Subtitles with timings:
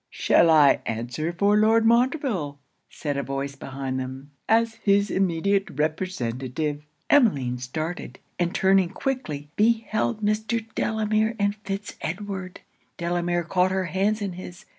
[0.09, 2.57] 'Shall I answer for Lord Montreville,'
[2.89, 6.81] said a voice behind them, 'as his immediate representative?'
[7.11, 10.65] Emmeline started; and turning quickly, beheld Mr.
[10.73, 12.61] Delamere and Fitz Edward.
[12.97, 14.65] Delamere caught her hands in his.